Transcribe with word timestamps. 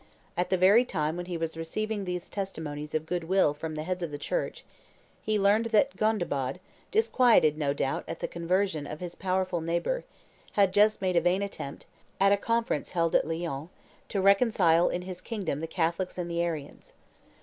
At 0.35 0.49
the 0.49 0.57
very 0.57 0.83
time 0.83 1.15
when 1.15 1.27
he 1.27 1.37
was 1.37 1.55
receiving 1.55 2.05
these 2.05 2.27
testimonies 2.27 2.95
of 2.95 3.05
good 3.05 3.25
will 3.25 3.53
from 3.53 3.75
the 3.75 3.83
heads 3.83 4.01
of 4.01 4.09
the 4.09 4.17
Church, 4.17 4.65
he 5.21 5.37
learned 5.37 5.65
that 5.67 5.95
Gondebaud, 5.95 6.59
disquieted, 6.89 7.55
no 7.55 7.71
doubt, 7.71 8.05
at 8.07 8.17
the 8.19 8.27
conversion 8.27 8.87
of 8.87 8.99
his 8.99 9.13
powerful 9.13 9.61
neighbor, 9.61 10.03
had 10.53 10.73
just 10.73 11.03
made 11.03 11.17
a 11.17 11.21
vain 11.21 11.43
attempt, 11.43 11.85
at 12.19 12.31
a 12.31 12.37
conference 12.37 12.93
held 12.93 13.13
at 13.15 13.27
Lyons, 13.27 13.69
to 14.09 14.21
reconcile 14.23 14.89
in 14.89 15.03
his 15.03 15.21
kingdom 15.21 15.59
the 15.59 15.67
Catholics 15.67 16.17
and 16.17 16.31
the 16.31 16.41
Arians. 16.41 16.95